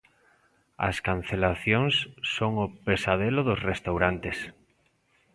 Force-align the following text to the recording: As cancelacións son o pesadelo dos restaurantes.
As 0.89 0.97
cancelacións 1.07 1.95
son 2.35 2.51
o 2.65 2.67
pesadelo 2.87 3.41
dos 3.49 3.63
restaurantes. 3.71 4.37